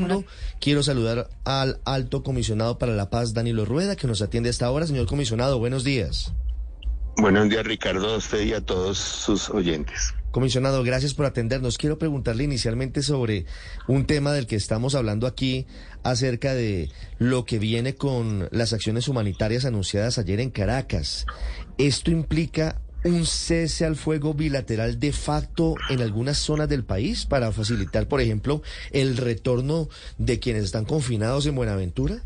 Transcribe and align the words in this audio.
Mundo, 0.00 0.24
quiero 0.60 0.82
saludar 0.82 1.28
al 1.44 1.80
alto 1.84 2.22
comisionado 2.22 2.78
para 2.78 2.92
la 2.92 3.10
paz, 3.10 3.34
Danilo 3.34 3.64
Rueda, 3.64 3.96
que 3.96 4.06
nos 4.06 4.22
atiende 4.22 4.48
a 4.48 4.50
esta 4.50 4.70
hora. 4.70 4.86
Señor 4.86 5.06
comisionado, 5.06 5.58
buenos 5.58 5.84
días. 5.84 6.32
Buenos 7.16 7.48
días, 7.48 7.64
Ricardo, 7.64 8.14
a 8.14 8.16
usted 8.16 8.42
y 8.42 8.52
a 8.54 8.60
todos 8.60 8.98
sus 8.98 9.48
oyentes. 9.50 10.14
Comisionado, 10.32 10.82
gracias 10.82 11.14
por 11.14 11.26
atendernos. 11.26 11.78
Quiero 11.78 11.96
preguntarle 11.96 12.42
inicialmente 12.42 13.02
sobre 13.02 13.46
un 13.86 14.04
tema 14.04 14.32
del 14.32 14.48
que 14.48 14.56
estamos 14.56 14.96
hablando 14.96 15.28
aquí 15.28 15.68
acerca 16.02 16.54
de 16.54 16.90
lo 17.18 17.44
que 17.44 17.60
viene 17.60 17.94
con 17.94 18.48
las 18.50 18.72
acciones 18.72 19.06
humanitarias 19.06 19.64
anunciadas 19.64 20.18
ayer 20.18 20.40
en 20.40 20.50
Caracas. 20.50 21.24
¿Esto 21.78 22.10
implica 22.10 22.80
un 23.04 23.26
cese 23.26 23.84
al 23.84 23.96
fuego 23.96 24.34
bilateral 24.34 24.98
de 24.98 25.12
facto 25.12 25.74
en 25.90 26.00
algunas 26.00 26.38
zonas 26.38 26.68
del 26.68 26.84
país 26.84 27.26
para 27.26 27.52
facilitar, 27.52 28.08
por 28.08 28.20
ejemplo, 28.20 28.62
el 28.90 29.16
retorno 29.16 29.88
de 30.18 30.38
quienes 30.38 30.64
están 30.64 30.84
confinados 30.84 31.46
en 31.46 31.54
Buenaventura? 31.54 32.22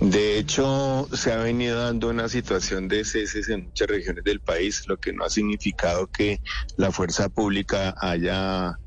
De 0.00 0.38
hecho, 0.38 1.08
se 1.14 1.32
ha 1.32 1.38
venido 1.38 1.80
dando 1.82 2.10
una 2.10 2.28
situación 2.28 2.86
de 2.86 3.04
ceses 3.04 3.48
en 3.48 3.64
muchas 3.64 3.88
regiones 3.88 4.24
del 4.24 4.40
país, 4.40 4.86
lo 4.86 4.98
que 4.98 5.12
no 5.12 5.24
ha 5.24 5.30
significado 5.30 6.06
que 6.06 6.40
la 6.76 6.92
fuerza 6.92 7.30
pública 7.30 7.94
haya 7.98 8.78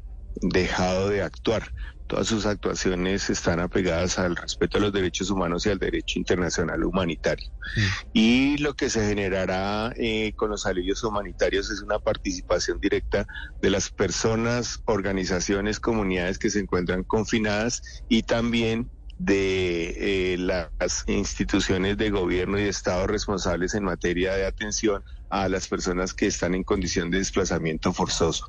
dejado 0.41 1.09
de 1.09 1.23
actuar. 1.23 1.73
Todas 2.09 2.25
sus 2.25 2.47
actuaciones 2.47 3.29
están 3.29 3.59
apegadas 3.59 4.17
al 4.17 4.35
respeto 4.35 4.79
a 4.79 4.81
los 4.81 4.91
derechos 4.91 5.29
humanos 5.29 5.67
y 5.67 5.69
al 5.69 5.77
derecho 5.77 6.17
internacional 6.17 6.83
humanitario. 6.83 7.47
Y 8.11 8.57
lo 8.57 8.73
que 8.73 8.89
se 8.89 9.07
generará 9.07 9.93
eh, 9.95 10.33
con 10.35 10.49
los 10.49 10.65
alivios 10.65 11.03
humanitarios 11.03 11.69
es 11.69 11.83
una 11.83 11.99
participación 11.99 12.79
directa 12.79 13.27
de 13.61 13.69
las 13.69 13.91
personas, 13.91 14.79
organizaciones, 14.85 15.79
comunidades 15.79 16.39
que 16.39 16.49
se 16.49 16.59
encuentran 16.59 17.03
confinadas 17.03 17.83
y 18.07 18.23
también 18.23 18.89
de 19.19 20.33
eh, 20.33 20.37
las 20.37 21.03
instituciones 21.07 21.97
de 21.97 22.09
gobierno 22.09 22.57
y 22.57 22.63
Estado 22.63 23.05
responsables 23.05 23.73
en 23.73 23.83
materia 23.83 24.33
de 24.33 24.45
atención 24.45 25.03
a 25.29 25.49
las 25.49 25.67
personas 25.67 26.13
que 26.13 26.25
están 26.25 26.55
en 26.55 26.63
condición 26.63 27.11
de 27.11 27.19
desplazamiento 27.19 27.93
forzoso. 27.93 28.45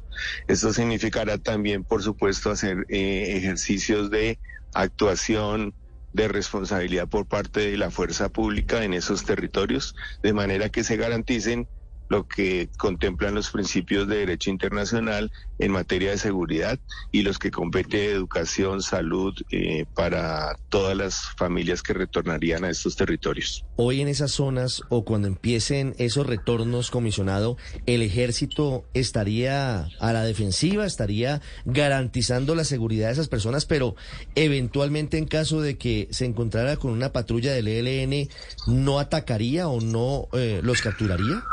Esto 0.46 0.72
significará 0.72 1.38
también, 1.38 1.84
por 1.84 2.02
supuesto, 2.02 2.50
hacer 2.50 2.86
eh, 2.88 3.36
ejercicios 3.36 4.10
de 4.10 4.38
actuación 4.72 5.74
de 6.12 6.28
responsabilidad 6.28 7.08
por 7.08 7.26
parte 7.26 7.70
de 7.70 7.76
la 7.76 7.91
fuerza 7.91 8.28
pública 8.28 8.84
en 8.84 8.94
esos 8.94 9.24
territorios, 9.24 9.94
de 10.22 10.32
manera 10.32 10.68
que 10.68 10.84
se 10.84 10.96
garanticen 10.96 11.68
lo 12.11 12.27
que 12.27 12.69
contemplan 12.77 13.34
los 13.36 13.50
principios 13.50 14.08
de 14.08 14.19
derecho 14.19 14.50
internacional 14.50 15.30
en 15.61 15.70
materia 15.70 16.11
de 16.11 16.19
seguridad 16.19 16.78
y 17.12 17.22
los 17.22 17.39
que 17.39 17.53
compete 17.53 18.11
educación, 18.11 18.83
salud 18.83 19.33
eh, 19.53 19.86
para 19.94 20.56
todas 20.69 20.97
las 20.97 21.20
familias 21.36 21.83
que 21.83 21.94
retornarían 21.94 22.64
a 22.64 22.70
estos 22.70 22.97
territorios. 22.97 23.64
Hoy 23.77 24.00
en 24.00 24.08
esas 24.08 24.33
zonas 24.33 24.83
o 24.88 25.05
cuando 25.05 25.28
empiecen 25.28 25.94
esos 25.98 26.26
retornos, 26.26 26.91
comisionado, 26.91 27.56
¿el 27.87 28.03
ejército 28.03 28.84
estaría 28.92 29.87
a 30.00 30.12
la 30.12 30.25
defensiva, 30.25 30.87
estaría 30.87 31.41
garantizando 31.65 32.56
la 32.56 32.65
seguridad 32.65 33.06
de 33.06 33.12
esas 33.12 33.28
personas, 33.28 33.66
pero 33.66 33.94
eventualmente 34.34 35.16
en 35.16 35.27
caso 35.27 35.60
de 35.60 35.78
que 35.78 36.09
se 36.10 36.25
encontrara 36.25 36.77
con 36.77 36.91
una 36.91 37.12
patrulla 37.12 37.53
del 37.53 37.69
ELN, 37.69 38.28
¿no 38.66 38.98
atacaría 38.98 39.69
o 39.69 39.81
no 39.81 40.27
eh, 40.32 40.60
los 40.65 40.82
capturaría? 40.82 41.44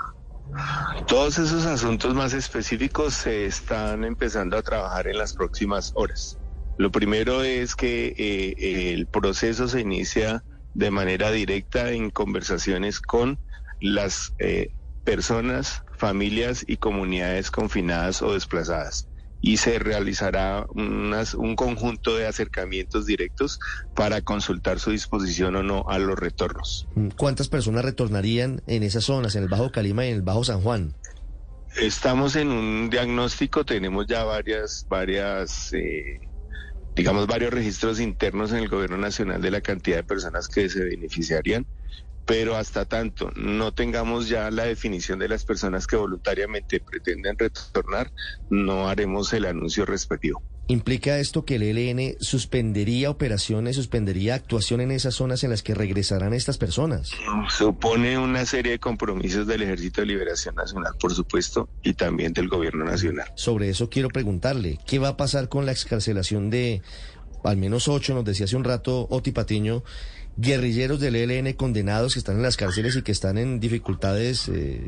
Todos 1.07 1.37
esos 1.37 1.65
asuntos 1.65 2.13
más 2.15 2.33
específicos 2.33 3.13
se 3.13 3.45
están 3.45 4.03
empezando 4.03 4.57
a 4.57 4.61
trabajar 4.61 5.07
en 5.07 5.17
las 5.17 5.33
próximas 5.33 5.91
horas. 5.95 6.37
Lo 6.77 6.91
primero 6.91 7.43
es 7.43 7.75
que 7.75 8.13
eh, 8.17 8.93
el 8.93 9.07
proceso 9.07 9.67
se 9.67 9.81
inicia 9.81 10.43
de 10.73 10.91
manera 10.91 11.31
directa 11.31 11.91
en 11.91 12.11
conversaciones 12.11 12.99
con 12.99 13.39
las 13.79 14.33
eh, 14.39 14.75
personas, 15.03 15.83
familias 15.97 16.63
y 16.67 16.77
comunidades 16.77 17.49
confinadas 17.51 18.21
o 18.21 18.33
desplazadas 18.33 19.07
y 19.41 19.57
se 19.57 19.79
realizará 19.79 20.65
un 20.73 21.55
conjunto 21.55 22.15
de 22.15 22.27
acercamientos 22.27 23.05
directos 23.05 23.59
para 23.95 24.21
consultar 24.21 24.79
su 24.79 24.91
disposición 24.91 25.55
o 25.55 25.63
no 25.63 25.85
a 25.87 25.99
los 25.99 26.17
retornos. 26.17 26.87
¿Cuántas 27.17 27.47
personas 27.47 27.85
retornarían 27.85 28.61
en 28.67 28.83
esas 28.83 29.05
zonas, 29.05 29.35
en 29.35 29.43
el 29.43 29.49
Bajo 29.49 29.71
Calima 29.71 30.05
y 30.05 30.09
en 30.09 30.15
el 30.15 30.21
Bajo 30.21 30.43
San 30.43 30.61
Juan? 30.61 30.95
Estamos 31.79 32.35
en 32.35 32.49
un 32.49 32.89
diagnóstico, 32.89 33.63
tenemos 33.63 34.07
ya 34.07 34.23
varias, 34.23 34.85
varias, 34.89 35.71
eh, 35.73 36.19
digamos, 36.95 37.27
varios 37.27 37.53
registros 37.53 37.99
internos 37.99 38.51
en 38.51 38.59
el 38.59 38.69
gobierno 38.69 38.97
nacional 38.97 39.41
de 39.41 39.51
la 39.51 39.61
cantidad 39.61 39.97
de 39.97 40.03
personas 40.03 40.47
que 40.47 40.69
se 40.69 40.83
beneficiarían 40.83 41.67
pero 42.27 42.57
hasta 42.57 42.83
tanto 42.85 43.31
no 43.35 43.73
tengamos 43.73 44.27
ya 44.27 44.51
la 44.51 44.65
definición 44.65 45.17
de 45.17 45.29
las 45.29 45.45
personas 45.45 45.87
que 45.87 45.95
voluntariamente 45.95 46.81
pretenden 46.81 47.37
retornar, 47.37 48.11
no 48.49 48.89
haremos 48.89 49.31
el 49.31 49.45
anuncio 49.45 49.85
respectivo. 49.85 50.43
¿Implica 50.69 51.17
esto 51.17 51.45
que 51.45 51.55
el 51.55 51.63
ELN 51.63 52.17
suspendería 52.19 53.09
operaciones, 53.09 53.77
suspendería 53.77 54.35
actuación 54.35 54.81
en 54.81 54.91
esas 54.91 55.15
zonas 55.15 55.45
en 55.45 55.51
las 55.51 55.63
que 55.63 55.73
regresarán 55.73 56.33
estas 56.33 56.57
personas? 56.57 57.11
Supone 57.47 58.17
una 58.17 58.45
serie 58.45 58.73
de 58.73 58.79
compromisos 58.79 59.47
del 59.47 59.61
Ejército 59.61 60.01
de 60.01 60.07
Liberación 60.07 60.55
Nacional, 60.55 60.91
por 60.99 61.13
supuesto, 61.13 61.69
y 61.81 61.93
también 61.93 62.33
del 62.33 62.49
Gobierno 62.49 62.83
Nacional. 62.83 63.31
Sobre 63.35 63.69
eso 63.69 63.89
quiero 63.89 64.09
preguntarle, 64.09 64.77
¿qué 64.85 64.99
va 64.99 65.07
a 65.07 65.17
pasar 65.17 65.47
con 65.47 65.65
la 65.65 65.71
excarcelación 65.71 66.49
de 66.49 66.81
al 67.43 67.57
menos 67.57 67.87
ocho, 67.87 68.13
nos 68.13 68.25
decía 68.25 68.45
hace 68.45 68.57
un 68.57 68.63
rato 68.63 69.07
Oti 69.09 69.31
Patiño, 69.31 69.83
guerrilleros 70.37 70.99
del 70.99 71.15
ELN 71.15 71.53
condenados 71.53 72.13
que 72.13 72.19
están 72.19 72.37
en 72.37 72.43
las 72.43 72.57
cárceles 72.57 72.95
y 72.95 73.01
que 73.01 73.11
están 73.11 73.37
en 73.37 73.59
dificultades 73.59 74.47
eh, 74.49 74.87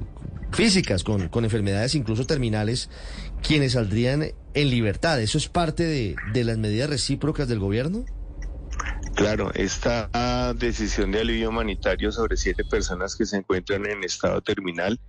físicas, 0.51 1.03
con, 1.03 1.27
con, 1.29 1.43
enfermedades 1.43 1.95
incluso 1.95 2.25
terminales, 2.25 2.89
quienes 3.41 3.73
saldrían 3.73 4.31
en 4.53 4.69
libertad. 4.69 5.19
¿Eso 5.19 5.37
es 5.37 5.49
parte 5.49 5.83
de, 5.83 6.15
de 6.33 6.43
las 6.43 6.57
medidas 6.57 6.89
recíprocas 6.89 7.47
del 7.47 7.59
gobierno? 7.59 8.05
Claro, 9.15 9.51
esta 9.53 10.53
decisión 10.53 11.11
de 11.11 11.19
alivio 11.19 11.49
humanitario 11.49 12.11
sobre 12.11 12.37
siete 12.37 12.63
personas 12.63 13.15
que 13.15 13.25
se 13.25 13.37
encuentran 13.37 13.85
en 13.85 14.03
estado 14.03 14.41
terminal 14.41 14.99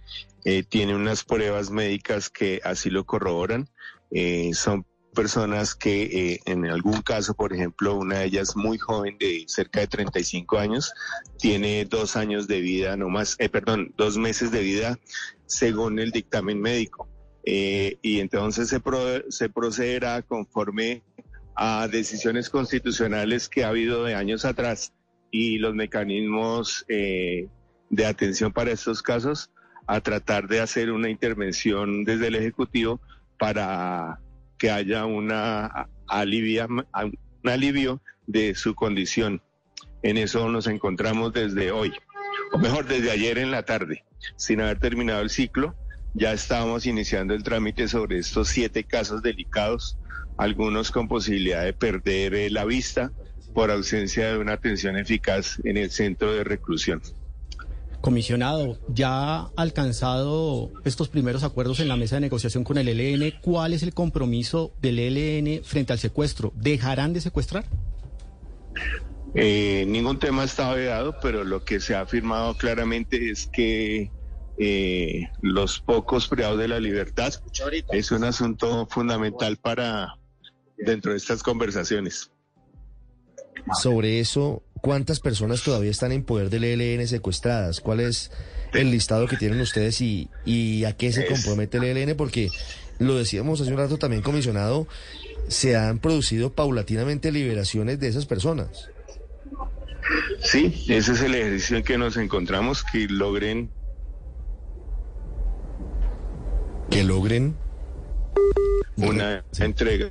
eh, 0.45 0.65
tiene 0.65 0.97
unas 0.97 1.23
pruebas 1.23 1.71
médicas 1.71 2.29
que 2.29 2.61
así 2.65 2.91
lo 2.91 3.05
corroboran. 3.05 3.69
Eh, 4.11 4.51
son 4.55 4.85
personas 5.15 5.75
que 5.75 6.03
eh, 6.03 6.41
en 6.47 6.67
algún 6.67 7.03
caso, 7.03 7.35
por 7.35 7.53
ejemplo, 7.53 7.97
una 7.97 8.19
de 8.19 8.27
ellas 8.27 8.57
muy 8.57 8.79
joven 8.79 9.17
de 9.19 9.45
cerca 9.47 9.81
de 9.81 9.87
35 9.87 10.59
años, 10.59 10.93
tiene 11.39 11.85
dos 11.85 12.17
años 12.17 12.47
de 12.47 12.61
vida, 12.61 12.97
no 12.97 13.09
más, 13.09 13.37
eh, 13.39 13.49
perdón, 13.49 13.93
dos 13.97 14.17
meses 14.17 14.51
de 14.51 14.61
vida 14.61 14.99
según 15.47 15.99
el 15.99 16.11
dictamen 16.11 16.61
médico. 16.61 17.09
Eh, 17.45 17.99
y 18.03 18.21
entonces 18.21 18.69
se, 18.69 18.81
se 19.29 19.49
procederá 19.49 20.23
conforme 20.23 21.03
a 21.57 21.89
decisiones 21.89 22.49
constitucionales 22.49 23.49
que 23.49 23.65
ha 23.65 23.69
habido 23.69 24.05
de 24.05 24.15
años 24.15 24.45
atrás 24.45 24.93
y 25.31 25.59
los 25.59 25.75
mecanismos 25.75 26.85
de 26.89 28.07
atención 28.07 28.53
para 28.53 28.73
estos 28.73 29.03
casos 29.03 29.51
a 29.87 30.01
tratar 30.01 30.49
de 30.49 30.61
hacer 30.61 30.91
una 30.91 31.11
intervención 31.11 32.05
desde 32.05 32.29
el 32.29 32.37
Ejecutivo 32.37 33.01
para 33.39 34.21
que 34.61 34.71
haya 34.71 35.07
una 35.07 35.89
un 37.43 37.51
alivio 37.51 38.03
de 38.27 38.55
su 38.55 38.75
condición. 38.75 39.43
En 40.03 40.19
eso 40.19 40.49
nos 40.49 40.67
encontramos 40.67 41.33
desde 41.33 41.73
hoy, 41.73 41.93
o 42.53 42.59
mejor, 42.59 42.87
desde 42.87 43.11
ayer 43.11 43.39
en 43.39 43.51
la 43.51 43.65
tarde, 43.65 44.05
sin 44.37 44.61
haber 44.61 44.79
terminado 44.79 45.23
el 45.23 45.31
ciclo. 45.31 45.75
Ya 46.15 46.33
estábamos 46.33 46.87
iniciando 46.87 47.35
el 47.35 47.43
trámite 47.43 47.89
sobre 47.89 48.19
estos 48.19 48.49
siete 48.49 48.85
casos 48.85 49.23
delicados, 49.23 49.99
algunos 50.37 50.91
con 50.91 51.09
posibilidad 51.09 51.65
de 51.65 51.73
perder 51.73 52.53
la 52.53 52.65
vista 52.65 53.13
por 53.55 53.71
ausencia 53.71 54.33
de 54.33 54.39
una 54.39 54.55
atención 54.55 54.97
eficaz 54.97 55.59
en 55.65 55.77
el 55.77 55.91
centro 55.91 56.35
de 56.35 56.45
reclusión. 56.45 57.01
Comisionado, 58.01 58.79
ya 58.89 59.41
ha 59.41 59.51
alcanzado 59.57 60.73
estos 60.85 61.09
primeros 61.09 61.45
acuerdos 61.45 61.81
en 61.81 61.89
la 61.89 61.97
mesa 61.97 62.17
de 62.17 62.23
negociación 62.23 62.65
con 62.65 62.79
el 62.79 62.89
ELN. 62.89 63.35
¿Cuál 63.43 63.75
es 63.75 63.83
el 63.83 63.93
compromiso 63.93 64.73
del 64.81 64.99
ELN 64.99 65.63
frente 65.65 65.93
al 65.93 65.99
secuestro? 65.99 66.53
¿Dejarán 66.57 67.13
de 67.13 67.21
secuestrar? 67.21 67.67
Eh, 69.35 69.85
ningún 69.87 70.19
tema 70.19 70.45
está 70.45 70.73
vedado, 70.73 71.17
pero 71.21 71.45
lo 71.45 71.65
que 71.65 71.81
se 71.81 71.95
ha 71.95 72.01
afirmado 72.01 72.57
claramente 72.57 73.31
es 73.31 73.47
que 73.47 74.11
eh, 74.59 75.29
los 75.41 75.81
pocos 75.81 76.27
privados 76.29 76.59
de 76.59 76.69
la 76.69 76.81
libertad 76.81 77.33
es 77.93 78.11
un 78.11 78.25
asunto 78.25 78.87
fundamental 78.91 79.57
para 79.57 80.17
dentro 80.77 81.13
de 81.13 81.19
estas 81.19 81.43
conversaciones. 81.43 82.31
Sobre 83.81 84.21
eso, 84.21 84.63
¿cuántas 84.81 85.21
personas 85.21 85.63
todavía 85.63 85.91
están 85.91 86.13
en 86.13 86.25
poder 86.25 86.51
del 86.51 86.65
ELN 86.65 87.07
secuestradas? 87.07 87.81
¿Cuál 87.81 88.01
es 88.01 88.31
el 88.73 88.91
listado 88.91 89.27
que 89.27 89.37
tienen 89.37 89.61
ustedes 89.61 90.01
y, 90.01 90.29
y 90.45 90.85
a 90.85 90.97
qué 90.97 91.13
se 91.13 91.27
compromete 91.27 91.79
el 91.79 91.85
ELN? 91.85 92.17
Porque 92.17 92.49
lo 92.99 93.17
decíamos 93.17 93.61
hace 93.61 93.71
un 93.71 93.79
rato 93.79 93.99
también, 93.99 94.23
comisionado, 94.23 94.87
se 95.49 95.77
han 95.77 95.99
producido 95.99 96.53
paulatinamente 96.53 97.33
liberaciones 97.33 97.99
de 97.99 98.09
esas 98.09 98.27
personas. 98.27 98.91
Sí, 100.43 100.85
ese 100.89 101.13
es 101.13 101.23
el 101.23 101.35
ejercicio 101.35 101.77
en 101.77 101.85
que 101.85 101.99
nos 101.99 102.17
encontramos, 102.17 102.85
que 102.85 103.07
logren... 103.09 103.71
Que 106.91 107.05
logren... 107.05 107.57
Una 108.97 109.43
entrega 109.59 110.11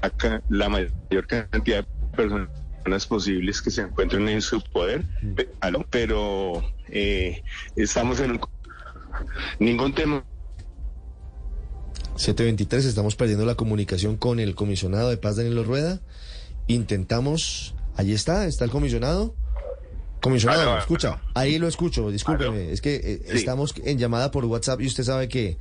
a 0.00 0.10
la 0.48 0.68
mayor 0.68 1.26
cantidad 1.26 1.84
de 1.84 2.16
personas 2.16 2.59
posibles 3.06 3.62
que 3.62 3.70
se 3.70 3.82
encuentren 3.82 4.28
en 4.28 4.42
su 4.42 4.60
poder, 4.62 5.04
pero 5.90 6.62
eh, 6.88 7.42
estamos 7.76 8.20
en 8.20 8.40
ningún 9.58 9.94
tema. 9.94 10.24
723, 12.16 12.84
estamos 12.84 13.16
perdiendo 13.16 13.46
la 13.46 13.54
comunicación 13.54 14.16
con 14.16 14.40
el 14.40 14.54
comisionado 14.54 15.08
de 15.08 15.16
paz 15.16 15.36
Danilo 15.36 15.64
Rueda. 15.64 16.00
Intentamos, 16.66 17.74
ahí 17.96 18.12
está, 18.12 18.46
está 18.46 18.64
el 18.64 18.70
comisionado. 18.70 19.34
Comisionado, 20.20 20.76
escucha, 20.76 21.22
ahí 21.32 21.58
lo 21.58 21.66
escucho, 21.66 22.10
discúlpeme, 22.10 22.72
es 22.72 22.82
que 22.82 22.96
eh, 22.96 23.22
estamos 23.28 23.74
en 23.82 23.96
llamada 23.96 24.30
por 24.30 24.44
WhatsApp 24.44 24.82
y 24.82 24.86
usted 24.86 25.02
sabe 25.02 25.28
que, 25.28 25.56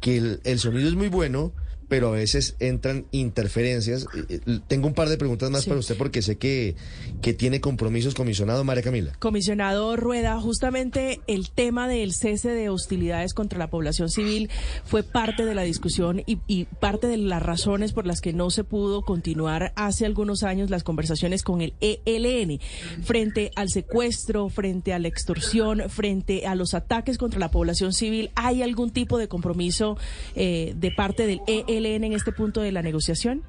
que 0.00 0.38
el 0.44 0.58
sonido 0.58 0.86
es 0.86 0.94
muy 0.94 1.08
bueno, 1.08 1.54
pero 1.88 2.08
a 2.08 2.12
veces 2.12 2.56
entran 2.58 3.06
interferencias. 3.12 4.06
Eh, 4.14 4.40
eh, 4.46 4.60
tengo 4.66 4.88
un 4.88 4.94
par 4.94 5.08
de 5.08 5.16
preguntas 5.16 5.50
más 5.50 5.66
para 5.66 5.78
usted 5.78 5.96
porque 5.96 6.22
sé 6.22 6.36
que, 6.36 6.76
que 7.22 7.32
tiene 7.32 7.60
compromisos, 7.60 8.14
comisionado 8.14 8.64
María 8.64 8.82
Camila. 8.82 9.12
Comisionado 9.18 9.96
Rueda, 9.96 10.40
justamente 10.40 11.20
el 11.26 11.50
tema 11.50 11.88
del 11.88 12.12
cese 12.12 12.50
de 12.50 12.68
hostilidades 12.68 13.34
contra 13.34 13.58
la 13.58 13.70
población 13.70 14.08
civil 14.08 14.50
fue 14.84 15.02
parte 15.02 15.44
de 15.44 15.54
la 15.54 15.62
discusión 15.62 16.22
y, 16.26 16.38
y 16.46 16.64
parte 16.64 17.06
de 17.06 17.16
las 17.16 17.42
razones 17.42 17.92
por 17.92 18.06
las 18.06 18.20
que 18.20 18.32
no 18.32 18.50
se 18.50 18.64
pudo 18.64 19.02
continuar 19.02 19.72
hace 19.76 20.06
algunos 20.06 20.42
años 20.42 20.70
las 20.70 20.82
conversaciones 20.82 21.42
con 21.42 21.60
el 21.60 21.74
ELN 21.80 22.60
frente 23.02 23.52
al 23.54 23.68
secuestro, 23.68 24.48
frente 24.48 24.92
a 24.92 24.98
la 24.98 25.08
extorsión, 25.08 25.84
frente 25.88 26.46
a 26.46 26.54
los 26.54 26.74
ataques 26.74 27.18
contra 27.18 27.38
la 27.38 27.50
población 27.50 27.92
civil. 27.92 28.30
¿Hay 28.34 28.62
algún 28.62 28.90
tipo 28.90 29.18
de 29.18 29.28
compromiso 29.28 29.96
eh, 30.34 30.74
de 30.76 30.90
parte 30.90 31.26
del 31.26 31.40
ELN? 31.46 31.75
ELN 31.76 32.04
en 32.04 32.12
este 32.12 32.32
punto 32.32 32.60
de 32.60 32.72
la 32.72 32.82
negociación? 32.82 33.42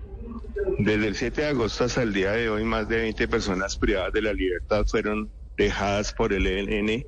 Desde 0.80 1.08
el 1.08 1.16
7 1.16 1.42
de 1.42 1.48
agosto 1.48 1.86
hasta 1.86 2.04
el 2.04 2.14
día 2.14 2.32
de 2.32 2.50
hoy, 2.50 2.64
más 2.64 2.88
de 2.88 2.98
20 2.98 3.28
personas 3.28 3.78
privadas 3.78 4.14
de 4.14 4.22
la 4.22 4.34
libertad 4.34 4.86
fueron 4.86 5.30
dejadas 5.58 6.14
por 6.14 6.34
el 6.34 6.46
ELN 6.46 7.06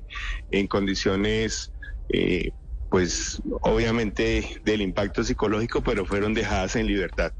en 0.50 0.66
condiciones, 0.66 1.72
eh, 2.08 2.50
pues 2.90 3.40
obviamente 3.60 4.60
del 4.64 4.82
impacto 4.82 5.22
psicológico, 5.22 5.82
pero 5.82 6.04
fueron 6.04 6.34
dejadas 6.34 6.76
en 6.76 6.86
libertad. 6.86 7.32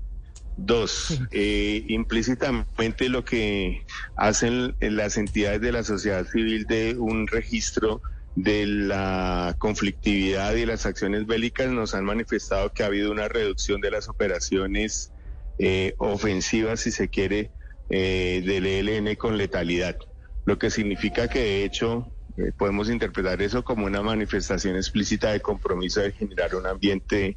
Dos, 0.57 1.21
eh, 1.33 1.85
implícitamente 1.89 3.09
lo 3.09 3.25
que 3.25 3.85
hacen 4.17 4.77
las 4.81 5.17
entidades 5.17 5.61
de 5.61 5.73
la 5.73 5.83
sociedad 5.83 6.27
civil 6.27 6.65
de 6.67 6.97
un 6.99 7.27
registro 7.27 8.03
de 8.35 8.67
la 8.67 9.57
conflictividad 9.59 10.55
y 10.55 10.67
las 10.67 10.87
acciones 10.87 11.27
bélicas 11.27 11.71
nos 11.71 11.95
han 11.95 12.05
manifestado 12.05 12.73
que 12.73 12.83
ha 12.83 12.87
habido 12.87 13.11
una 13.11 13.29
reducción 13.29 13.81
de 13.81 13.91
las 13.91 14.09
operaciones 14.09 15.13
eh, 15.59 15.95
ofensivas, 15.99 16.81
si 16.81 16.91
se 16.91 17.09
quiere, 17.09 17.51
eh, 17.91 18.43
del 18.47 18.67
ELN 18.67 19.17
con 19.17 19.37
letalidad, 19.37 19.99
lo 20.45 20.59
que 20.59 20.71
significa 20.71 21.29
que 21.29 21.41
de 21.41 21.65
hecho 21.65 22.07
eh, 22.37 22.53
podemos 22.57 22.89
interpretar 22.89 23.43
eso 23.43 23.65
como 23.65 23.87
una 23.87 24.01
manifestación 24.01 24.77
explícita 24.77 25.33
de 25.33 25.41
compromiso 25.41 26.01
de 26.01 26.13
generar 26.13 26.55
un 26.55 26.67
ambiente 26.67 27.37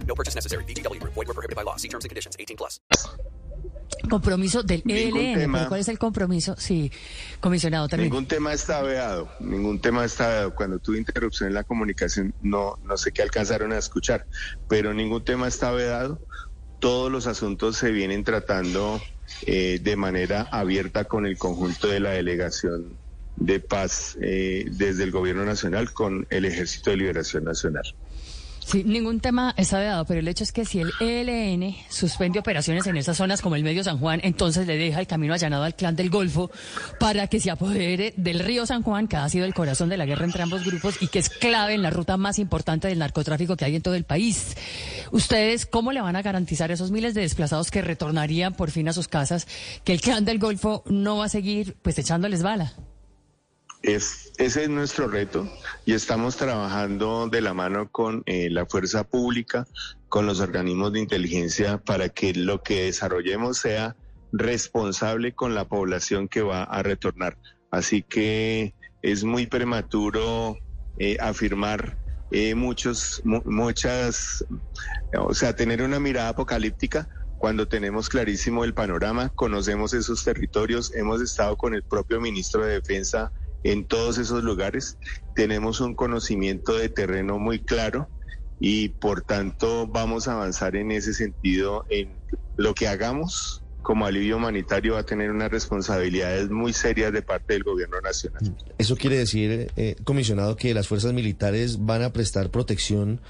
No 0.07 0.15
purchase 0.15 0.35
necessary. 0.35 0.63
BGW. 0.65 1.01
Void 1.03 1.27
were 1.27 1.33
prohibited 1.33 1.55
by 1.55 1.63
law. 1.63 1.77
See 1.77 1.87
terms 1.87 2.05
and 2.05 2.09
conditions. 2.09 2.35
18 2.37 2.57
plus. 2.57 2.79
Compromiso 4.09 4.63
del 4.63 4.83
ELN. 4.85 5.67
¿Cuál 5.67 5.79
es 5.79 5.87
el 5.87 5.99
compromiso? 5.99 6.55
Sí, 6.57 6.91
comisionado 7.39 7.87
también. 7.87 8.09
Ningún 8.09 8.25
tema 8.25 8.53
está 8.53 8.81
veado. 8.81 9.29
Ningún 9.39 9.79
tema 9.79 10.05
está 10.05 10.27
veado. 10.27 10.55
Cuando 10.55 10.79
tuve 10.79 10.97
interrupción 10.97 11.49
en 11.49 11.53
la 11.53 11.63
comunicación, 11.63 12.33
no, 12.41 12.79
no 12.83 12.97
sé 12.97 13.11
qué 13.11 13.21
alcanzaron 13.21 13.73
a 13.73 13.77
escuchar, 13.77 14.25
pero 14.67 14.93
ningún 14.93 15.23
tema 15.23 15.47
está 15.47 15.71
vedado. 15.71 16.19
Todos 16.79 17.11
los 17.11 17.27
asuntos 17.27 17.77
se 17.77 17.91
vienen 17.91 18.23
tratando 18.23 18.99
eh, 19.45 19.79
de 19.81 19.95
manera 19.95 20.47
abierta 20.51 21.05
con 21.05 21.25
el 21.25 21.37
conjunto 21.37 21.87
de 21.87 21.99
la 21.99 22.11
delegación 22.11 22.97
de 23.35 23.59
paz 23.59 24.17
eh, 24.21 24.65
desde 24.71 25.03
el 25.03 25.11
gobierno 25.11 25.45
nacional 25.45 25.93
con 25.93 26.27
el 26.29 26.45
Ejército 26.45 26.89
de 26.89 26.97
Liberación 26.97 27.43
Nacional. 27.43 27.95
Sí, 28.71 28.85
ningún 28.85 29.19
tema 29.19 29.53
está 29.57 29.81
dado, 29.81 30.05
pero 30.05 30.21
el 30.21 30.27
hecho 30.29 30.45
es 30.45 30.53
que 30.53 30.63
si 30.63 30.79
el 30.79 30.93
ELN 31.01 31.75
suspende 31.89 32.39
operaciones 32.39 32.87
en 32.87 32.95
esas 32.95 33.17
zonas 33.17 33.41
como 33.41 33.57
el 33.57 33.65
Medio 33.65 33.83
San 33.83 33.97
Juan, 33.97 34.21
entonces 34.23 34.65
le 34.65 34.77
deja 34.77 35.01
el 35.01 35.07
camino 35.07 35.33
allanado 35.33 35.63
al 35.65 35.75
clan 35.75 35.97
del 35.97 36.09
Golfo 36.09 36.49
para 36.97 37.27
que 37.27 37.41
se 37.41 37.51
apodere 37.51 38.13
del 38.15 38.39
río 38.39 38.65
San 38.65 38.81
Juan, 38.81 39.09
que 39.09 39.17
ha 39.17 39.27
sido 39.27 39.43
el 39.43 39.53
corazón 39.53 39.89
de 39.89 39.97
la 39.97 40.05
guerra 40.05 40.23
entre 40.23 40.43
ambos 40.43 40.63
grupos 40.63 41.01
y 41.01 41.07
que 41.07 41.19
es 41.19 41.29
clave 41.29 41.73
en 41.73 41.81
la 41.81 41.89
ruta 41.89 42.15
más 42.15 42.39
importante 42.39 42.87
del 42.87 42.99
narcotráfico 42.99 43.57
que 43.57 43.65
hay 43.65 43.75
en 43.75 43.81
todo 43.81 43.95
el 43.95 44.05
país. 44.05 44.55
¿Ustedes 45.11 45.65
cómo 45.65 45.91
le 45.91 45.99
van 45.99 46.15
a 46.15 46.21
garantizar 46.21 46.71
a 46.71 46.75
esos 46.75 46.91
miles 46.91 47.13
de 47.13 47.23
desplazados 47.23 47.71
que 47.71 47.81
retornarían 47.81 48.53
por 48.53 48.71
fin 48.71 48.87
a 48.87 48.93
sus 48.93 49.09
casas 49.09 49.49
que 49.83 49.91
el 49.91 49.99
clan 49.99 50.23
del 50.23 50.39
Golfo 50.39 50.85
no 50.85 51.17
va 51.17 51.25
a 51.25 51.29
seguir 51.29 51.75
pues 51.81 51.99
echándoles 51.99 52.41
bala? 52.41 52.73
Es, 53.83 54.31
ese 54.37 54.63
es 54.63 54.69
nuestro 54.69 55.07
reto 55.07 55.51
y 55.85 55.93
estamos 55.93 56.37
trabajando 56.37 57.27
de 57.27 57.41
la 57.41 57.53
mano 57.55 57.89
con 57.91 58.21
eh, 58.27 58.49
la 58.51 58.67
fuerza 58.67 59.03
pública, 59.03 59.65
con 60.07 60.27
los 60.27 60.39
organismos 60.39 60.93
de 60.93 60.99
inteligencia 60.99 61.79
para 61.79 62.09
que 62.09 62.33
lo 62.33 62.61
que 62.61 62.83
desarrollemos 62.83 63.57
sea 63.57 63.95
responsable 64.31 65.33
con 65.33 65.55
la 65.55 65.67
población 65.67 66.27
que 66.27 66.43
va 66.43 66.63
a 66.63 66.83
retornar. 66.83 67.37
Así 67.71 68.03
que 68.03 68.75
es 69.01 69.23
muy 69.23 69.47
prematuro 69.47 70.57
eh, 70.99 71.17
afirmar 71.19 71.97
eh, 72.29 72.53
muchos, 72.53 73.21
muchas, 73.25 74.45
o 75.17 75.33
sea, 75.33 75.55
tener 75.55 75.81
una 75.81 75.99
mirada 75.99 76.29
apocalíptica 76.29 77.09
cuando 77.39 77.67
tenemos 77.67 78.07
clarísimo 78.07 78.63
el 78.63 78.75
panorama, 78.75 79.29
conocemos 79.29 79.93
esos 79.93 80.23
territorios, 80.23 80.93
hemos 80.93 81.21
estado 81.21 81.57
con 81.57 81.73
el 81.73 81.81
propio 81.81 82.21
ministro 82.21 82.63
de 82.63 82.73
Defensa 82.73 83.31
en 83.63 83.85
todos 83.85 84.17
esos 84.17 84.43
lugares. 84.43 84.97
Tenemos 85.35 85.81
un 85.81 85.95
conocimiento 85.95 86.77
de 86.77 86.89
terreno 86.89 87.39
muy 87.39 87.59
claro 87.59 88.07
y 88.59 88.89
por 88.89 89.21
tanto 89.21 89.87
vamos 89.87 90.27
a 90.27 90.33
avanzar 90.33 90.75
en 90.75 90.91
ese 90.91 91.13
sentido 91.13 91.85
en 91.89 92.09
lo 92.57 92.73
que 92.73 92.87
hagamos 92.87 93.63
como 93.81 94.05
alivio 94.05 94.37
humanitario 94.37 94.93
va 94.93 94.99
a 94.99 95.05
tener 95.05 95.31
unas 95.31 95.49
responsabilidades 95.49 96.49
muy 96.49 96.73
serias 96.73 97.11
de 97.11 97.21
parte 97.21 97.53
del 97.53 97.63
gobierno 97.63 97.99
nacional. 98.01 98.55
Eso 98.77 98.95
quiere 98.95 99.17
decir, 99.17 99.71
eh, 99.75 99.95
comisionado, 100.03 100.55
que 100.55 100.73
las 100.73 100.87
fuerzas 100.87 101.13
militares 101.13 101.83
van 101.83 102.03
a 102.03 102.13
prestar 102.13 102.51
protección 102.51 103.21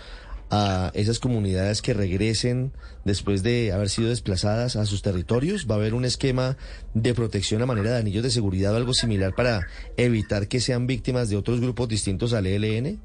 a 0.52 0.92
esas 0.94 1.20
comunidades 1.20 1.82
que 1.82 1.94
regresen 1.94 2.74
después 3.06 3.42
de 3.42 3.72
haber 3.72 3.90
sido 3.90 4.10
desplazadas 4.10 4.76
a 4.76 4.86
sus 4.86 5.02
territorios? 5.02 5.66
¿Va 5.70 5.76
a 5.76 5.78
haber 5.78 5.94
un 5.94 6.06
esquema 6.06 6.58
de 6.94 7.14
protección 7.14 7.62
a 7.62 7.66
manera 7.66 7.92
de 7.92 8.00
anillos 8.00 8.24
de 8.24 8.30
seguridad 8.30 8.74
o 8.74 8.78
algo 8.78 8.94
similar 8.94 9.34
para 9.34 9.66
evitar 9.98 10.48
que 10.48 10.60
sean 10.60 10.88
víctimas 10.88 11.30
de 11.30 11.38
otros 11.38 11.62
grupos 11.62 11.88
distintos 11.88 12.34
al 12.34 12.46
ELN? 12.46 13.00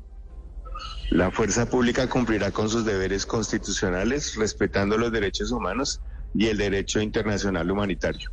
La 1.10 1.30
fuerza 1.30 1.70
pública 1.70 2.08
cumplirá 2.08 2.50
con 2.50 2.68
sus 2.68 2.84
deberes 2.84 3.24
constitucionales, 3.24 4.34
respetando 4.34 4.98
los 4.98 5.12
derechos 5.12 5.52
humanos 5.52 6.00
y 6.34 6.48
el 6.48 6.58
derecho 6.58 7.00
internacional 7.00 7.70
humanitario. 7.70 8.30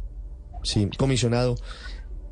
Sí, 0.63 0.89
comisionado, 0.97 1.55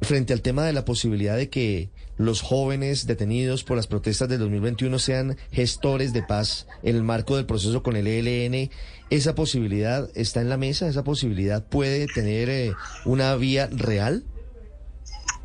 frente 0.02 0.34
al 0.34 0.42
tema 0.42 0.66
de 0.66 0.74
la 0.74 0.86
posibilidad 0.86 1.38
de 1.38 1.50
que 1.50 1.90
los 2.18 2.42
jóvenes 2.42 3.08
detenidos 3.08 3.64
por 3.64 3.78
las 3.78 3.88
protestas 3.88 4.30
del 4.30 4.40
2021 4.40 5.00
sean 5.00 5.38
gestores 5.52 6.14
de 6.14 6.24
paz 6.24 6.68
en 6.84 6.96
el 6.96 7.04
marco 7.04 7.36
del 7.36 7.46
proceso 7.46 7.84
con 7.84 7.96
el 7.96 8.08
ELN, 8.08 8.70
¿esa 9.10 9.36
posibilidad 9.36 10.10
está 10.16 10.42
en 10.42 10.50
la 10.50 10.58
mesa? 10.58 10.88
¿Esa 10.88 11.04
posibilidad 11.04 11.66
puede 11.66 12.08
tener 12.08 12.50
eh, 12.50 12.74
una 13.06 13.36
vía 13.36 13.68
real? 13.72 14.24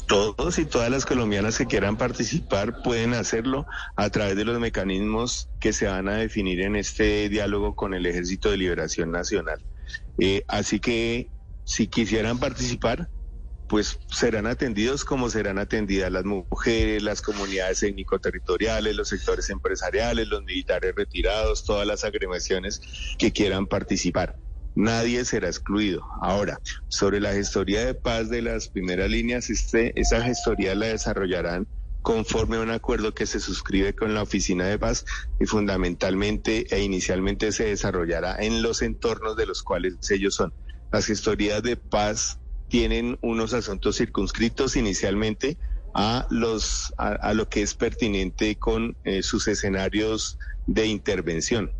Todos 0.06 0.58
y 0.58 0.64
todas 0.64 0.88
las 0.90 1.04
colombianas 1.04 1.58
que 1.58 1.66
quieran 1.66 1.96
participar 1.96 2.82
pueden 2.82 3.12
hacerlo 3.12 3.66
a 3.96 4.08
través 4.10 4.36
de 4.36 4.44
los 4.44 4.60
mecanismos 4.60 5.48
que 5.58 5.72
se 5.72 5.86
van 5.86 6.08
a 6.08 6.14
definir 6.14 6.60
en 6.60 6.76
este 6.76 7.28
diálogo 7.28 7.74
con 7.74 7.92
el 7.92 8.06
Ejército 8.06 8.50
de 8.50 8.56
Liberación 8.56 9.10
Nacional. 9.10 9.60
Eh, 10.18 10.44
así 10.46 10.78
que 10.78 11.28
si 11.64 11.88
quisieran 11.88 12.38
participar, 12.38 13.08
pues 13.68 13.98
serán 14.10 14.46
atendidos 14.46 15.04
como 15.04 15.28
serán 15.28 15.58
atendidas 15.58 16.10
las 16.12 16.24
mujeres, 16.24 17.02
las 17.02 17.22
comunidades 17.22 17.82
étnico-territoriales, 17.82 18.94
los 18.94 19.08
sectores 19.08 19.50
empresariales, 19.50 20.28
los 20.28 20.44
militares 20.44 20.94
retirados, 20.94 21.64
todas 21.64 21.86
las 21.86 22.04
agremiaciones 22.04 22.80
que 23.18 23.32
quieran 23.32 23.66
participar. 23.66 24.36
Nadie 24.74 25.24
será 25.24 25.48
excluido. 25.48 26.04
Ahora, 26.20 26.60
sobre 26.88 27.18
la 27.18 27.32
gestoría 27.32 27.84
de 27.84 27.94
paz 27.94 28.28
de 28.28 28.42
las 28.42 28.68
primeras 28.68 29.10
líneas, 29.10 29.48
este, 29.48 29.98
esa 29.98 30.22
gestoría 30.22 30.74
la 30.74 30.86
desarrollarán 30.86 31.66
conforme 32.02 32.56
a 32.56 32.60
un 32.60 32.70
acuerdo 32.70 33.14
que 33.14 33.26
se 33.26 33.40
suscribe 33.40 33.96
con 33.96 34.14
la 34.14 34.22
Oficina 34.22 34.64
de 34.66 34.78
Paz 34.78 35.04
y 35.40 35.46
fundamentalmente 35.46 36.64
e 36.70 36.80
inicialmente 36.80 37.50
se 37.50 37.64
desarrollará 37.64 38.36
en 38.38 38.62
los 38.62 38.82
entornos 38.82 39.34
de 39.36 39.46
los 39.46 39.64
cuales 39.64 39.94
ellos 40.10 40.36
son. 40.36 40.52
Las 40.92 41.06
gestorías 41.06 41.64
de 41.64 41.76
paz 41.76 42.38
tienen 42.68 43.18
unos 43.22 43.52
asuntos 43.52 43.96
circunscritos 43.96 44.76
inicialmente 44.76 45.56
a 45.94 46.26
los 46.30 46.92
a, 46.98 47.32
lo 47.32 47.48
que 47.48 47.62
es 47.62 47.74
pertinente 47.74 48.56
con 48.56 48.96
eh, 49.04 49.22
sus 49.22 49.48
escenarios 49.48 50.38
de 50.66 50.86
intervención. 50.86 51.72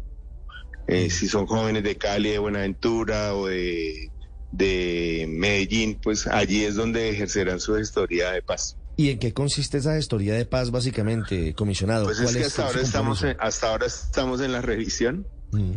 Eh, 0.89 1.11
si 1.11 1.29
son 1.29 1.47
jóvenes 1.47 1.83
de 1.83 1.97
Cali, 1.97 2.31
de 2.31 2.39
Buenaventura 2.39 3.35
o 3.35 3.49
de, 3.49 4.11
de 4.53 5.27
Medellín, 5.29 5.99
pues 6.03 6.27
allí 6.27 6.65
es 6.65 6.77
donde 6.77 7.11
ejercerán 7.11 7.61
su 7.61 7.75
gestoría 7.75 8.31
de 8.31 8.41
paz. 8.41 8.79
¿Y 8.97 9.11
en 9.11 9.19
qué 9.19 9.35
consiste 9.35 9.79
esa 9.79 9.95
gestoría 9.95 10.35
de 10.35 10.47
paz 10.47 10.71
básicamente, 10.71 11.53
comisionado? 11.55 12.07
Pues 12.07 12.21
es 12.21 12.35
que 12.35 12.45
hasta 12.45 12.67
ahora, 12.67 12.81
estamos 12.81 13.23
en, 13.23 13.37
hasta 13.39 13.69
ahora 13.69 13.87
estamos 13.87 14.41
en 14.41 14.53
la 14.53 14.63
revisión, 14.63 15.27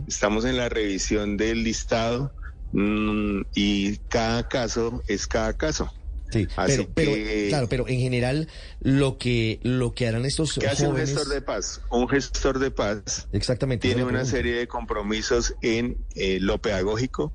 estamos 0.08 0.46
en 0.46 0.56
la 0.56 0.70
revisión 0.70 1.36
del 1.36 1.64
listado 1.64 2.34
y 2.74 3.98
cada 4.10 4.48
caso 4.48 5.02
es 5.08 5.28
cada 5.28 5.58
caso. 5.58 5.92
Sí, 6.32 6.48
pero, 6.94 7.14
claro, 7.50 7.68
pero 7.70 7.88
en 7.88 8.00
general 8.00 8.48
lo 8.82 9.18
que 9.18 9.60
lo 9.64 9.96
que 9.96 10.08
harán 10.08 10.26
estos 10.26 10.60
¿Qué 10.60 10.68
hace 10.68 10.88
un 10.88 10.96
gestor 10.96 11.28
de 11.28 11.42
paz? 11.42 11.82
Un 11.90 12.08
gestor 12.08 12.60
de 12.60 12.70
paz 12.70 13.28
exactamente 13.32 13.88
tiene 13.88 14.04
una 14.04 14.26
serie 14.26 14.54
de 14.56 14.68
compromisos 14.68 15.56
en 15.64 15.98
eh, 16.16 16.38
lo 16.40 16.62
pedagógico, 16.62 17.34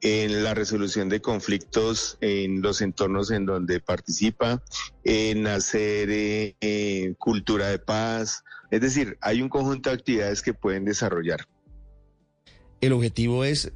en 0.00 0.44
la 0.44 0.54
resolución 0.54 1.10
de 1.10 1.20
conflictos 1.20 2.16
en 2.22 2.62
los 2.62 2.80
entornos 2.80 3.30
en 3.30 3.44
donde 3.44 3.80
participa, 3.80 4.62
en 5.04 5.46
hacer 5.46 6.08
eh, 6.10 6.56
eh, 6.62 7.14
cultura 7.18 7.68
de 7.68 7.78
paz, 7.80 8.44
es 8.70 8.80
decir, 8.80 9.18
hay 9.20 9.42
un 9.42 9.50
conjunto 9.50 9.90
de 9.90 9.96
actividades 9.96 10.40
que 10.40 10.54
pueden 10.54 10.86
desarrollar. 10.86 11.46
El 12.80 12.94
objetivo 12.94 13.44
es 13.44 13.70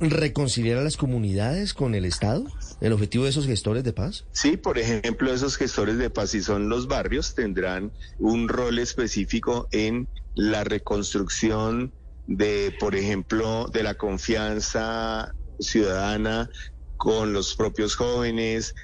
reconciliar 0.00 0.78
a 0.78 0.82
las 0.82 0.96
comunidades 0.96 1.74
con 1.74 1.94
el 1.94 2.04
Estado? 2.04 2.44
¿El 2.80 2.92
objetivo 2.92 3.24
de 3.24 3.30
esos 3.30 3.46
gestores 3.46 3.84
de 3.84 3.92
paz? 3.92 4.24
Sí, 4.32 4.56
por 4.56 4.78
ejemplo, 4.78 5.32
esos 5.32 5.56
gestores 5.56 5.98
de 5.98 6.10
paz, 6.10 6.30
si 6.30 6.42
son 6.42 6.68
los 6.68 6.88
barrios, 6.88 7.34
tendrán 7.34 7.92
un 8.18 8.48
rol 8.48 8.78
específico 8.78 9.68
en 9.72 10.08
la 10.34 10.64
reconstrucción 10.64 11.92
de, 12.26 12.74
por 12.78 12.94
ejemplo, 12.94 13.68
de 13.72 13.82
la 13.82 13.94
confianza 13.94 15.34
ciudadana 15.58 16.50
con 16.96 17.32
los 17.32 17.54
propios 17.54 17.94
jóvenes, 17.94 18.74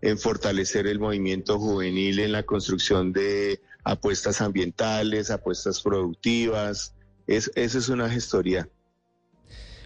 en 0.00 0.18
fortalecer 0.18 0.86
el 0.86 0.98
movimiento 0.98 1.58
juvenil 1.58 2.18
en 2.18 2.32
la 2.32 2.42
construcción 2.42 3.12
de 3.12 3.60
apuestas 3.84 4.40
ambientales, 4.40 5.30
apuestas 5.30 5.80
productivas. 5.80 6.94
Es, 7.26 7.50
eso 7.54 7.78
es 7.78 7.88
una 7.88 8.10
gestoría. 8.10 8.68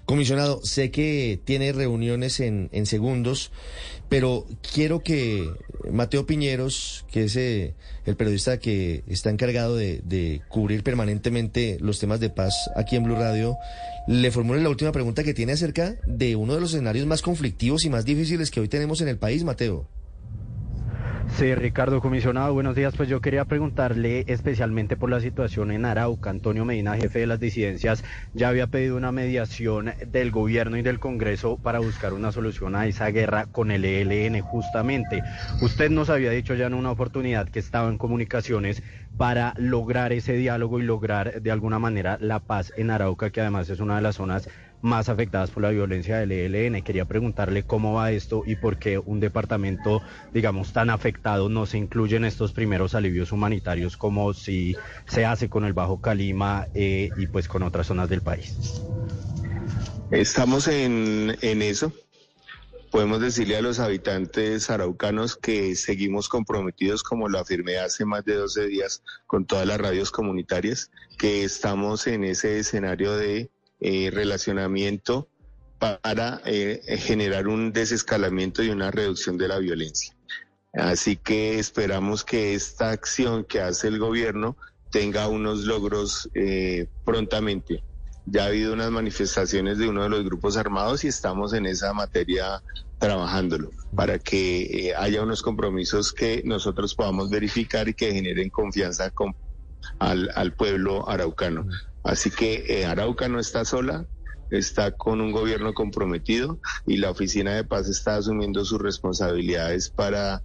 Comisionado, 0.07 0.61
sé 0.63 0.93
que 0.93 1.41
tiene 1.45 1.73
reuniones 1.73 2.39
en, 2.39 2.69
en 2.71 2.87
segundos, 2.87 3.51
pero 4.09 4.47
quiero 4.73 5.01
que 5.01 5.51
Mateo 5.91 6.27
Piñeros, 6.27 7.05
que 7.11 7.25
es 7.25 7.35
eh, 7.35 7.75
el 8.05 8.15
periodista 8.15 8.59
que 8.59 9.03
está 9.09 9.31
encargado 9.31 9.77
de, 9.77 10.01
de, 10.05 10.43
cubrir 10.49 10.85
permanentemente 10.85 11.79
los 11.81 11.99
temas 11.99 12.21
de 12.21 12.31
paz 12.31 12.71
aquí 12.77 12.95
en 12.95 13.03
Blue 13.03 13.17
Radio, 13.17 13.57
le 14.07 14.31
formule 14.31 14.63
la 14.63 14.69
última 14.69 14.93
pregunta 14.93 15.25
que 15.25 15.35
tiene 15.35 15.53
acerca 15.53 15.97
de 16.07 16.37
uno 16.37 16.55
de 16.55 16.61
los 16.61 16.73
escenarios 16.73 17.07
más 17.07 17.21
conflictivos 17.21 17.85
y 17.85 17.91
más 17.91 18.05
difíciles 18.05 18.53
que 18.53 18.61
hoy 18.61 18.69
tenemos 18.69 19.01
en 19.01 19.09
el 19.09 19.19
país, 19.19 19.43
Mateo. 19.43 19.89
Sí, 21.29 21.55
Ricardo, 21.55 22.01
comisionado, 22.01 22.55
buenos 22.55 22.75
días. 22.75 22.95
Pues 22.97 23.11
yo 23.11 23.21
quería 23.21 23.45
preguntarle 23.45 24.25
especialmente 24.27 24.97
por 24.97 25.11
la 25.11 25.21
situación 25.21 25.71
en 25.71 25.85
Arauca. 25.85 26.31
Antonio 26.31 26.65
Medina, 26.65 26.97
jefe 26.97 27.19
de 27.19 27.27
las 27.27 27.41
disidencias, 27.41 28.05
ya 28.33 28.49
había 28.49 28.69
pedido 28.69 28.97
una 28.97 29.13
mediación 29.13 29.93
del 30.07 30.31
gobierno 30.31 30.79
y 30.79 30.83
del 30.83 30.99
Congreso 30.99 31.59
para 31.59 31.79
buscar 31.79 32.15
una 32.15 32.33
solución 32.33 32.75
a 32.75 32.87
esa 32.87 33.11
guerra 33.11 33.47
con 33.47 33.71
el 33.71 33.85
ELN 33.85 34.41
justamente. 34.41 35.23
Usted 35.61 35.91
nos 35.91 36.09
había 36.09 36.31
dicho 36.31 36.55
ya 36.55 36.69
en 36.69 36.75
una 36.75 36.91
oportunidad 36.91 37.51
que 37.51 37.59
estaba 37.59 37.91
en 37.91 37.99
comunicaciones 37.99 38.83
para 39.19 39.53
lograr 39.59 40.13
ese 40.13 40.35
diálogo 40.35 40.81
y 40.81 40.85
lograr 40.85 41.43
de 41.43 41.51
alguna 41.51 41.79
manera 41.79 42.17
la 42.21 42.41
paz 42.41 42.73
en 42.79 42.91
Arauca, 42.91 43.31
que 43.31 43.43
además 43.43 43.69
es 43.69 43.81
una 43.81 43.97
de 43.97 44.03
las 44.03 44.17
zonas 44.17 44.49
más 44.83 45.09
afectadas 45.09 45.51
por 45.51 45.63
la 45.63 45.71
violencia 45.71 46.19
del 46.19 46.33
ELN. 46.33 46.83
Quería 46.83 47.05
preguntarle 47.05 47.65
cómo 47.65 47.95
va 47.95 48.13
esto 48.13 48.43
y 48.47 48.57
por 48.57 48.79
qué 48.79 48.99
un 48.99 49.21
departamento, 49.21 50.03
digamos, 50.33 50.73
tan 50.73 50.91
afectado 50.91 51.49
no 51.49 51.67
se 51.67 51.79
incluye 51.79 52.17
en 52.17 52.25
estos 52.25 52.53
primeros 52.53 52.95
alivios 52.95 53.33
humanitarios 53.33 53.97
como 53.97 54.33
si 54.35 54.77
se 55.07 55.25
hace 55.25 55.49
con 55.49 55.65
el 55.65 55.73
Bajo 55.73 56.01
Calima 56.01 56.67
eh, 56.75 57.11
y 57.17 57.27
pues 57.27 57.49
con 57.49 57.63
otras 57.63 57.87
zonas 57.87 58.09
del 58.09 58.23
país. 58.23 58.83
Estamos 60.11 60.69
en, 60.69 61.37
en 61.41 61.63
eso. 61.63 61.93
Podemos 62.91 63.21
decirle 63.21 63.57
a 63.57 63.63
los 63.63 63.81
habitantes 63.81 64.71
araucanos 64.71 65.37
que 65.37 65.75
seguimos 65.75 66.29
comprometidos, 66.29 67.03
como 67.03 67.29
lo 67.29 67.39
afirmé 67.39 67.79
hace 67.79 68.05
más 68.05 68.25
de 68.25 68.35
12 68.37 68.69
días 68.69 69.03
con 69.27 69.45
todas 69.45 69.67
las 69.67 69.79
radios 69.79 70.13
comunitarias, 70.13 70.91
que 71.19 71.45
estamos 71.45 72.07
en 72.07 72.25
ese 72.25 72.61
escenario 72.61 73.17
de 73.17 73.51
eh, 73.81 74.11
relacionamiento 74.11 75.29
para 75.79 76.41
eh, 76.47 76.81
generar 76.99 77.49
un 77.49 77.73
desescalamiento 77.73 78.63
y 78.63 78.71
una 78.71 78.91
reducción 78.91 79.37
de 79.37 79.49
la 79.49 79.59
violencia. 79.59 80.17
Así 80.73 81.17
que 81.17 81.59
esperamos 81.59 82.25
que 82.25 82.55
esta 82.55 82.91
acción 82.91 83.45
que 83.45 83.61
hace 83.61 83.89
el 83.89 83.99
gobierno 83.99 84.57
tenga 84.91 85.29
unos 85.29 85.65
logros 85.65 86.29
eh, 86.35 86.87
prontamente. 87.05 87.83
Ya 88.27 88.45
ha 88.45 88.47
habido 88.47 88.73
unas 88.73 88.91
manifestaciones 88.91 89.79
de 89.79 89.89
uno 89.89 90.03
de 90.03 90.09
los 90.09 90.25
grupos 90.25 90.57
armados 90.57 91.05
y 91.05 91.09
estamos 91.09 91.53
en 91.53 91.67
esa 91.67 91.93
materia 91.93 92.63
trabajándolo 92.99 93.71
para 93.95 94.19
que 94.19 94.95
haya 94.97 95.23
unos 95.23 95.43
compromisos 95.43 96.13
que 96.13 96.43
nosotros 96.45 96.95
podamos 96.95 97.31
verificar 97.31 97.89
y 97.89 97.95
que 97.95 98.13
generen 98.13 98.51
confianza 98.51 99.11
con, 99.11 99.37
al, 99.99 100.31
al 100.35 100.55
pueblo 100.55 101.09
araucano. 101.09 101.67
Así 102.07 102.31
que 102.31 102.65
eh, 102.69 102.87
Arauca 102.87 103.29
no 103.29 103.41
está 103.41 103.65
sola, 103.65 104.07
está 104.51 104.93
con 104.93 105.21
un 105.21 105.33
gobierno 105.33 105.75
comprometido 105.75 106.61
y 106.87 106.99
la 106.99 107.11
Oficina 107.11 107.55
de 107.55 107.65
Paz 107.65 107.89
está 107.89 108.15
asumiendo 108.15 108.65
sus 108.65 108.81
responsabilidades 108.81 109.91
para 109.91 110.41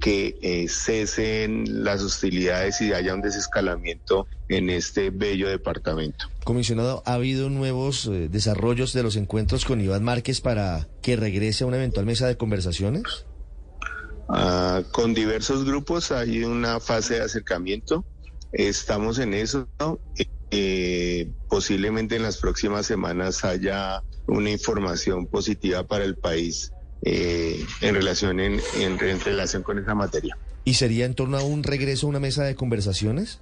que 0.00 0.36
eh, 0.42 0.66
cesen 0.68 1.84
las 1.84 2.02
hostilidades 2.02 2.80
y 2.80 2.92
haya 2.92 3.14
un 3.14 3.22
desescalamiento 3.22 4.26
en 4.48 4.70
este 4.70 5.10
bello 5.10 5.48
departamento. 5.48 6.26
Comisionado, 6.42 7.04
¿ha 7.06 7.14
habido 7.14 7.48
nuevos 7.48 8.06
eh, 8.06 8.28
desarrollos 8.28 8.92
de 8.92 9.04
los 9.04 9.14
encuentros 9.14 9.64
con 9.64 9.80
Iván 9.80 10.02
Márquez 10.02 10.40
para 10.40 10.88
que 11.00 11.14
regrese 11.14 11.62
a 11.62 11.68
una 11.68 11.76
eventual 11.76 12.06
mesa 12.06 12.26
de 12.26 12.36
conversaciones? 12.36 13.04
Ah, 14.28 14.82
con 14.90 15.14
diversos 15.14 15.64
grupos 15.64 16.10
hay 16.10 16.42
una 16.42 16.80
fase 16.80 17.14
de 17.14 17.20
acercamiento, 17.20 18.04
estamos 18.52 19.20
en 19.20 19.32
eso. 19.32 19.68
Eh, 20.56 21.32
posiblemente 21.48 22.14
en 22.14 22.22
las 22.22 22.38
próximas 22.38 22.86
semanas 22.86 23.44
haya 23.44 24.04
una 24.28 24.50
información 24.50 25.26
positiva 25.26 25.82
para 25.82 26.04
el 26.04 26.14
país 26.14 26.72
eh, 27.02 27.66
en 27.80 27.94
relación 27.94 28.38
en, 28.38 28.60
en, 28.80 29.00
en 29.00 29.20
relación 29.20 29.64
con 29.64 29.80
esa 29.80 29.96
materia. 29.96 30.38
¿Y 30.64 30.74
sería 30.74 31.06
en 31.06 31.14
torno 31.14 31.36
a 31.38 31.42
un 31.42 31.64
regreso 31.64 32.06
a 32.06 32.10
una 32.10 32.20
mesa 32.20 32.44
de 32.44 32.54
conversaciones? 32.54 33.40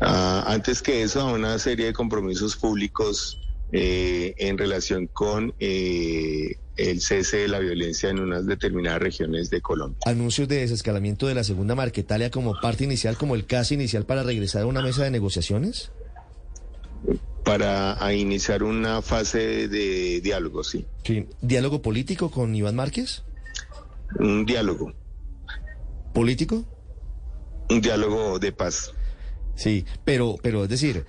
Ah, 0.00 0.44
antes 0.46 0.80
que 0.80 1.02
eso, 1.02 1.22
a 1.22 1.32
una 1.32 1.58
serie 1.58 1.86
de 1.86 1.92
compromisos 1.92 2.54
públicos 2.54 3.40
eh, 3.72 4.34
en 4.38 4.58
relación 4.58 5.06
con 5.06 5.54
eh, 5.60 6.56
el 6.76 7.00
cese 7.00 7.38
de 7.38 7.48
la 7.48 7.58
violencia 7.58 8.10
en 8.10 8.18
unas 8.18 8.46
determinadas 8.46 9.00
regiones 9.00 9.50
de 9.50 9.60
Colombia. 9.60 9.98
Anuncios 10.06 10.48
de 10.48 10.60
desescalamiento 10.60 11.26
de 11.26 11.34
la 11.34 11.44
segunda 11.44 11.74
Marquetalia 11.74 12.30
como 12.30 12.58
parte 12.60 12.84
inicial, 12.84 13.16
como 13.16 13.34
el 13.34 13.46
caso 13.46 13.74
inicial 13.74 14.06
para 14.06 14.22
regresar 14.22 14.62
a 14.62 14.66
una 14.66 14.82
mesa 14.82 15.04
de 15.04 15.10
negociaciones. 15.10 15.92
Para 17.44 17.96
iniciar 18.12 18.62
una 18.62 19.02
fase 19.02 19.68
de 19.68 20.20
diálogo, 20.20 20.62
sí. 20.64 20.84
sí. 21.04 21.26
¿Diálogo 21.40 21.80
político 21.80 22.30
con 22.30 22.54
Iván 22.54 22.76
Márquez? 22.76 23.22
Un 24.18 24.44
diálogo. 24.44 24.92
¿Político? 26.12 26.64
Un 27.68 27.80
diálogo 27.80 28.38
de 28.38 28.52
paz. 28.52 28.92
Sí, 29.54 29.84
pero, 30.04 30.36
pero 30.42 30.64
es 30.64 30.70
decir, 30.70 31.04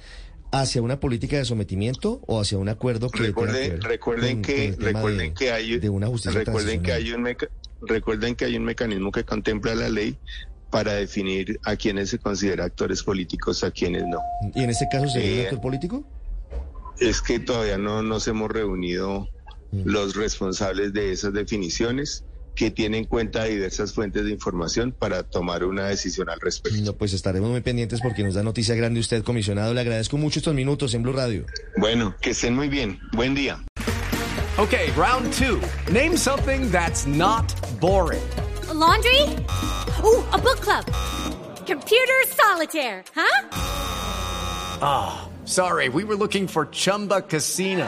hacia 0.51 0.81
una 0.81 1.00
política 1.00 1.38
de 1.38 1.46
sometimiento 1.46 2.22
o 2.27 2.39
hacia 2.39 2.58
un 2.58 2.70
acuerdo 2.70 3.10
que 3.10 3.24
recuerden, 3.24 3.79
que 3.79 3.88
recuerden 3.88 4.36
con, 4.36 4.41
que 4.41 4.75
con 4.75 4.86
recuerden 4.86 5.29
de, 5.29 5.34
que 5.34 5.51
hay 5.51 5.79
de 5.79 5.89
una 5.89 6.08
justicia 6.08 6.39
recuerden 6.39 6.84
que 6.84 6.91
hay 6.91 7.12
un 7.12 7.22
meca, 7.22 7.48
recuerden 7.81 8.36
que 8.36 8.46
hay 8.46 8.58
un 8.58 8.65
mecanismo 8.65 9.12
que 9.12 9.24
contempla 9.24 9.75
la 9.75 9.89
ley 9.89 10.17
para 10.70 10.93
definir 10.93 11.60
a 11.63 11.75
quienes 11.75 12.10
se 12.10 12.20
considera 12.20 12.65
actores 12.65 13.03
políticos 13.03 13.63
a 13.63 13.72
quienes 13.72 14.05
no. 14.08 14.20
Y 14.55 14.63
en 14.63 14.70
este 14.70 14.88
caso 14.91 15.08
sería 15.08 15.29
eh, 15.29 15.39
un 15.39 15.46
actor 15.46 15.62
político 15.62 16.05
es 17.00 17.22
que 17.22 17.39
todavía 17.39 17.77
no 17.77 18.03
nos 18.03 18.27
hemos 18.27 18.50
reunido 18.50 19.27
mm. 19.72 19.81
los 19.86 20.15
responsables 20.15 20.93
de 20.93 21.12
esas 21.12 21.34
definiciones 21.34 22.24
que 22.55 22.72
tiene 22.72 22.98
en 22.98 23.05
cuenta 23.05 23.46
diversas 23.46 23.93
fuentes 23.93 24.25
de 24.25 24.31
información 24.31 24.91
para 24.91 25.24
tomar 25.24 25.63
una 25.63 25.88
decisión 25.88 26.29
al 26.29 26.39
respecto. 26.39 26.77
No, 26.81 26.93
pues 26.93 27.13
estaremos 27.13 27.50
muy 27.50 27.62
pendientes 27.62 28.01
porque 28.01 28.24
nos 28.24 28.34
da 28.34 28.43
noticia 28.43 28.75
grande 28.75 29.00
usted, 29.00 29.24
comisionado. 29.24 29.74
Le 29.74 29.81
agradezco 29.81 30.17
mucho 30.17 30.39
estos 30.39 30.53
minutos 30.53 30.93
en 30.93 31.03
Blue 31.03 31.13
Radio. 31.13 31.46
Bueno, 31.77 32.15
que 32.22 32.31
estén 32.31 32.55
muy 32.55 32.67
bien. 32.67 33.00
Buen 33.13 33.34
día. 33.34 33.63
Okay, 34.58 34.91
round 34.91 35.31
two. 35.34 35.62
Name 35.91 36.17
something 36.17 36.70
that's 36.70 37.08
not 37.08 37.53
boring. 37.79 38.22
A 38.70 38.74
laundry? 38.74 39.22
Ooh, 40.03 40.24
a 40.31 40.38
book 40.38 40.60
club. 40.60 40.86
Computer 41.65 42.22
solitaire, 42.27 43.03
huh? 43.15 43.48
Ah, 44.81 45.22
oh, 45.24 45.46
sorry. 45.46 45.89
We 45.89 46.03
were 46.03 46.15
looking 46.15 46.48
for 46.48 46.65
Chumba 46.65 47.22
Casino. 47.22 47.88